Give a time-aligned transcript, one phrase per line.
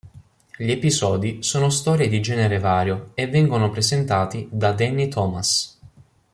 [0.57, 5.79] Gli episodi sono storie di genere vario e vengono presentati da Danny Thomas.